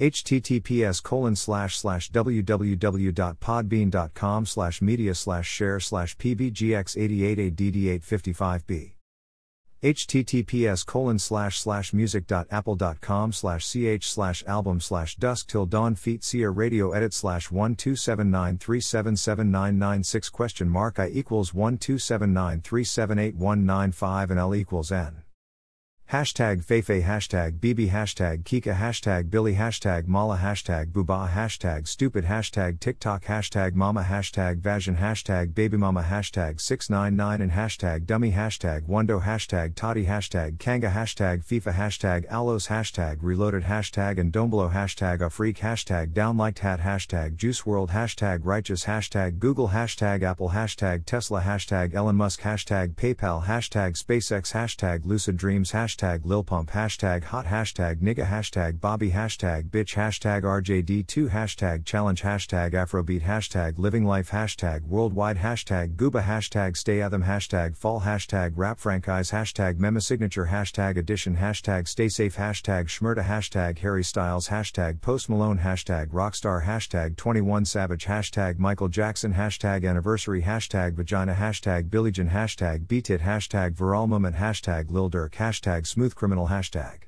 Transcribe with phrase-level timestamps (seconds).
[0.00, 8.92] https colon slash slash www.podbean.com slash media slash share slash pbgx88add855b
[9.82, 16.50] https colon slash slash music.apple.com slash ch slash album slash dusk till dawn feet Sia
[16.50, 25.22] radio edit slash 12793779996 question mark i equals 12793781995 and l equals n
[26.10, 32.80] Hashtag Feifei hashtag BB hashtag Kika hashtag Billy hashtag Mala hashtag Buba hashtag Stupid hashtag
[32.80, 39.22] TikTok hashtag Mama hashtag Vajan hashtag Baby Mama hashtag 699 and hashtag Dummy hashtag Wando
[39.22, 45.58] hashtag Toddy hashtag Kanga hashtag FIFA hashtag Alos hashtag Reloaded hashtag and Dombolo hashtag Afreak
[45.58, 51.94] hashtag Downliked hat hashtag Juice WRLD hashtag Righteous hashtag Google hashtag Apple hashtag Tesla hashtag
[51.94, 57.46] Elon Musk hashtag PayPal hashtag SpaceX hashtag Lucid Dreams hashtag hashtag Lil Pump hashtag hot
[57.46, 64.30] hashtag nigga hashtag Bobby hashtag bitch hashtag RJD2 hashtag challenge hashtag Afrobeat hashtag living life
[64.30, 70.46] hashtag worldwide hashtag Gooba hashtag stay them hashtag fall hashtag rap franchise hashtag mema signature
[70.46, 76.64] hashtag edition hashtag stay safe hashtag schmurda hashtag Harry Styles hashtag post Malone hashtag rockstar
[76.64, 83.10] hashtag 21 savage hashtag Michael Jackson hashtag anniversary hashtag vagina hashtag Billie Jean hashtag beat
[83.10, 87.07] it hashtag viral moment hashtag Lil Durk hashtag smooth criminal hashtag.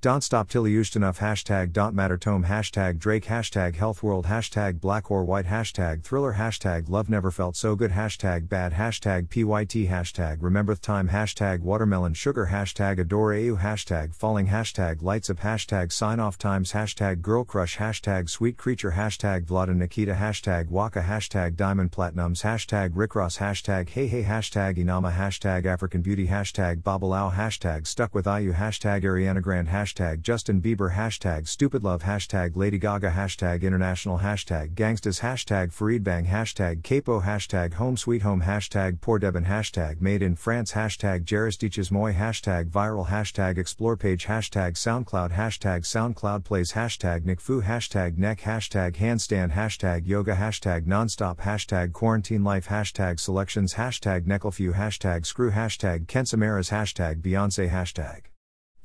[0.00, 4.26] Don't stop till you used enough hashtag don't matter tome hashtag Drake hashtag health world
[4.26, 9.26] hashtag black or white hashtag thriller hashtag love never felt so good hashtag bad hashtag
[9.28, 15.38] pyt hashtag rememberth time hashtag watermelon sugar hashtag adore au hashtag falling hashtag lights up
[15.38, 20.70] hashtag sign off times hashtag girl crush hashtag sweet creature hashtag Vlad and Nikita hashtag
[20.70, 26.84] waka hashtag diamond platinums hashtag rickross hashtag hey hey hashtag inama hashtag African beauty hashtag
[26.84, 30.94] babalao hashtag stuck with IU hashtag Ariana Grande hashtag hashtag Justin Bieber.
[30.94, 32.02] Hashtag Stupid Love.
[32.02, 33.10] Hashtag Lady Gaga.
[33.10, 34.18] Hashtag International.
[34.18, 35.20] Hashtag Gangstas.
[35.20, 36.26] Hashtag Farid Bang.
[36.26, 38.42] Hashtag Capo hashtag Home Sweet Home.
[38.42, 40.72] Hashtag Poor Debin hashtag Made in France.
[40.72, 43.08] Hashtag Jaristiches Moi hashtag Viral.
[43.08, 44.26] Hashtag Explore page.
[44.26, 45.32] Hashtag SoundCloud.
[45.32, 46.72] Hashtag SoundCloud Plays.
[46.72, 48.40] Hashtag NickFu hashtag Neck.
[48.40, 49.52] Hashtag Handstand.
[49.52, 50.34] Hashtag Yoga.
[50.34, 51.38] Hashtag Nonstop.
[51.38, 52.68] Hashtag Quarantine Life.
[52.68, 53.74] Hashtag Selections.
[53.74, 54.74] Hashtag Necklefew.
[54.74, 55.50] Hashtag Screw.
[55.50, 56.70] Hashtag Kensamaras.
[56.70, 57.70] Hashtag Beyonce.
[57.70, 58.22] Hashtag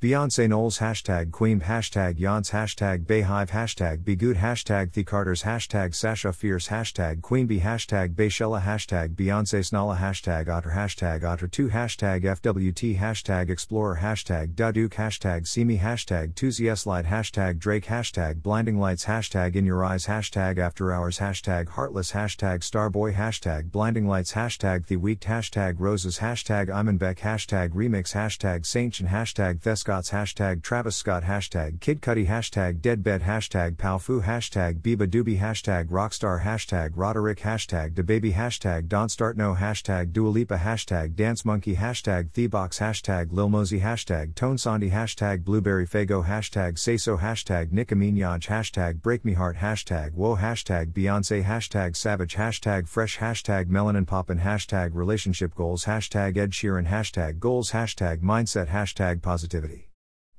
[0.04, 6.30] Beyonce Knowles hashtag Queen hashtag Yance hashtag Beyhive hashtag Good hashtag The Carters hashtag Sasha
[6.30, 13.48] Fierce hashtag Queenbee hashtag Bayshella hashtag Beyonce Snala hashtag Otter hashtag Otter2 hashtag FWT hashtag
[13.48, 19.64] Explorer hashtag Daduk hashtag Simi hashtag Toosie Slide hashtag Drake hashtag Blinding Lights hashtag In
[19.64, 25.20] Your Eyes hashtag After Hours hashtag Heartless hashtag Starboy hashtag Blinding Lights hashtag The Weeknd
[25.20, 31.22] hashtag Roses hashtag Imanbek hashtag Remix hashtag SAINt JHN hashtag Thescott Scott's hashtag Travis Scott
[31.22, 37.94] hashtag Kid Cudi hashtag Deadbed hashtag Powfu hashtag beabadoobee hashtag Rockstar hashtag Roddy Ricch hashtag
[37.94, 43.48] DaBaby hashtag Don't Start No hashtag Dua Lipa hashtag Dance Monkey hashtag Thebox hashtag Lil
[43.48, 49.00] Mosey hashtag Tones and I hashtag Blueberry Faygo hashtag Say So hashtag Nicki Minaj hashtag
[49.00, 54.90] Break Me Heart hashtag Whoa hashtag Beyonce hashtag Savage hashtag Fresh hashtag Melanin Poppin hashtag
[54.92, 59.83] Relationship Goals hashtag Ed Sheeran hashtag Goals hashtag Mindset hashtag Positivity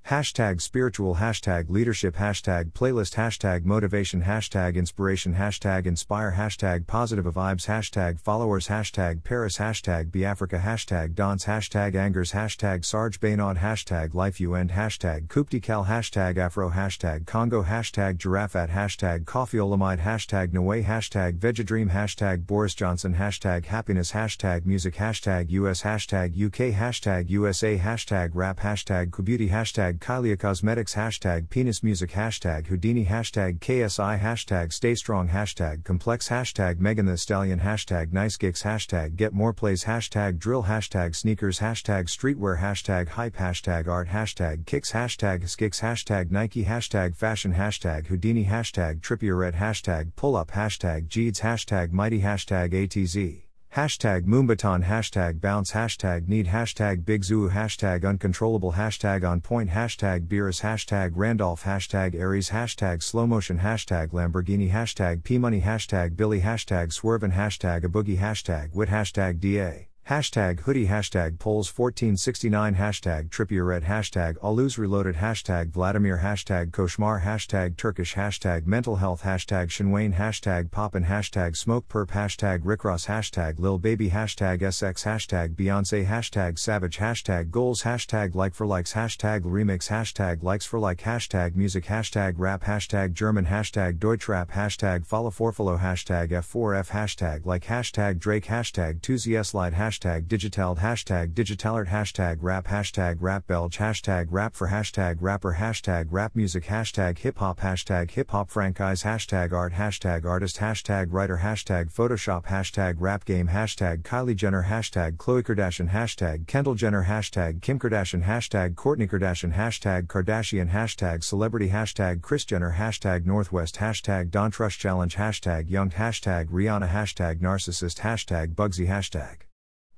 [0.09, 7.65] Hashtag spiritual hashtag leadership hashtag playlist hashtag motivation hashtag inspiration hashtag inspire hashtag positive vibes
[7.65, 14.39] hashtag followers hashtag Paris hashtag Biafrica hashtag Dance hashtag angers hashtag Serge Beynaud hashtag life
[14.39, 21.39] end hashtag Kuptikal hashtag Afro hashtag Congo hashtag Giraffat hashtag Koffi Olomide hashtag Noe hashtag
[21.39, 28.29] Vegedream hashtag Boris Johnson hashtag happiness hashtag music hashtag US hashtag UK hashtag USA hashtag
[28.35, 34.71] rap hashtag Kubeauty hashtag hashtag Kylie Cosmetics hashtag Penis Music hashtag Houdini hashtag KSI hashtag
[34.71, 39.83] Stay Strong hashtag Complex hashtag Megan Thee Stallion hashtag Nice Gigs hashtag Get More Plays
[39.85, 46.31] hashtag Drill hashtag Sneakers hashtag Streetwear hashtag Hype hashtag Art hashtag Kicks hashtag Skicks hashtag
[46.31, 52.73] Nike hashtag Fashion hashtag Houdini hashtag Trippierette hashtag Pull Up hashtag Jeeds hashtag Mighty hashtag
[52.73, 53.44] ATZ
[53.75, 60.29] Hashtag Moombahton Hashtag Bounce Hashtag Need Hashtag Big Zoo Hashtag Uncontrollable Hashtag On Point Hashtag
[60.29, 66.39] Beerus Hashtag Randolph Hashtag Aries Hashtag Slow Motion Hashtag Lamborghini Hashtag P Money Hashtag Billy
[66.39, 73.29] Hashtag Swervin Hashtag A Boogie Hashtag Wit Hashtag DA Hashtag hoodie, hashtag polls 1469, hashtag
[73.31, 80.13] Trippier hashtag Alus reloaded, hashtag Vladimir, hashtag Koshmar, hashtag Turkish, hashtag mental health, hashtag Shinwain,
[80.13, 86.59] hashtag Poppin, hashtag Smoke Perp, hashtag Rickross, hashtag Lil Baby, hashtag SX, hashtag Beyonce, hashtag
[86.59, 91.85] Savage, hashtag Goals, hashtag Like for Likes, hashtag Remix, hashtag Likes for Like, hashtag Music,
[91.85, 98.45] hashtag Rap, hashtag German, hashtag Deutschrap, hashtag Follow Forfollow, hashtag F4F, hashtag Like, hashtag Drake,
[98.45, 104.67] hashtag 2ZSLide, hashtag hashtag digitald hashtag digitalart hashtag rap hashtag rap belge hashtag rap for
[104.67, 110.25] hashtag rapper hashtag rap music hashtag hip hop hashtag hip hop franchise hashtag art hashtag
[110.25, 116.45] artist hashtag writer hashtag photoshop hashtag rap game hashtag Kylie Jenner hashtag Khloe Kardashian hashtag
[116.45, 122.75] Kendall Jenner hashtag Kim Kardashian hashtag Kourtney Kardashian hashtag Kardashian hashtag celebrity hashtag Kris Jenner
[122.77, 129.44] hashtag Northwest hashtag Don Trust Challenge hashtag Young hashtag Rihanna hashtag Narcissist hashtag Bugsy hashtag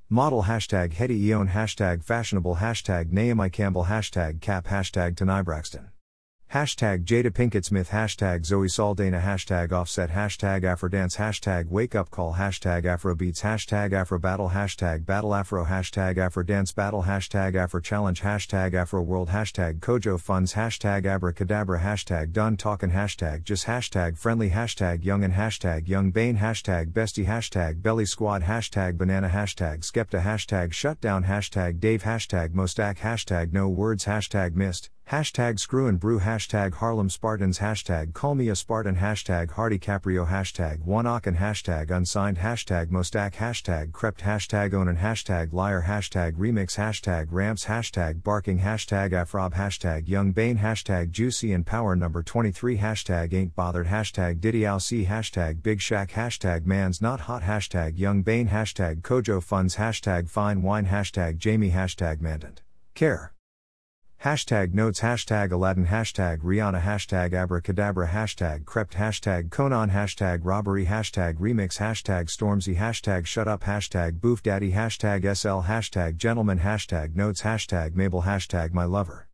[0.09, 5.89] Model hashtag Hetty Eon hashtag fashionable hashtag Naomi Campbell hashtag cap hashtag Tanai Braxton.
[6.57, 7.91] Hashtag Jada Pinkett Smith.
[7.91, 9.19] Hashtag Zoe Saldana.
[9.19, 10.09] Hashtag Offset.
[10.09, 11.17] Hashtag Afrodance.
[11.17, 12.33] Hashtag Wake Up Call.
[12.33, 14.49] Hashtag Afrobeats Hashtag Afro Battle.
[14.49, 15.65] Hashtag Battle Afro.
[15.65, 17.03] Hashtag Afrodance Battle.
[17.03, 18.19] Hashtag Afro Challenge.
[18.21, 19.29] Hashtag Afro World.
[19.29, 20.55] Hashtag Kojo Funds.
[20.55, 21.79] Hashtag Abracadabra.
[21.79, 23.67] Hashtag Done Talkin' Hashtag Just.
[23.67, 24.49] Hashtag Friendly.
[24.49, 26.39] Hashtag Young and Hashtag Young Bane.
[26.39, 27.27] Hashtag Bestie.
[27.27, 28.41] Hashtag Belly Squad.
[28.41, 29.29] Hashtag Banana.
[29.29, 30.23] Hashtag Skepta.
[30.23, 31.25] Hashtag Shutdown.
[31.25, 32.01] Hashtag Dave.
[32.01, 32.97] Hashtag Mostack.
[32.97, 34.05] Hashtag No Words.
[34.05, 36.19] Hashtag Missed Hashtag Screw and Brew.
[36.19, 37.59] Hashtag Harlem Spartans.
[37.59, 38.97] Hashtag Call Me a Spartan.
[38.97, 40.27] Hashtag Hardy Caprio.
[40.27, 42.39] Hashtag Wanakan Hashtag Unsigned.
[42.39, 44.19] Hashtag Mostack Hashtag Krept.
[44.19, 45.85] Hashtag Onan Hashtag Liar.
[45.87, 46.75] Hashtag Remix.
[46.75, 47.63] Hashtag Ramps.
[47.67, 48.59] Hashtag Barking.
[48.59, 49.53] Hashtag Afrob.
[49.53, 50.57] Hashtag Young Bane.
[50.57, 53.87] Hashtag Juicy and Power Number 23 Hashtag Ain't Bothered.
[53.87, 55.05] Hashtag Diddy C.
[55.05, 57.43] Hashtag Big Shack Hashtag Man's Not Hot.
[57.43, 58.49] Hashtag Young Bane.
[58.49, 59.77] Hashtag Kojo Funds.
[59.77, 60.87] Hashtag Fine Wine.
[60.87, 61.71] Hashtag Jamie.
[61.71, 62.57] Hashtag Mandant
[62.93, 63.31] Care
[64.23, 71.37] Hashtag notes hashtag Aladdin hashtag Rihanna hashtag abracadabra hashtag Krept hashtag Konan hashtag robbery hashtag
[71.37, 77.43] remix hashtag Stormzy hashtag shut up hashtag boof daddy hashtag SL hashtag gentleman hashtag notes
[77.43, 79.25] hashtag Mabel hashtag my lover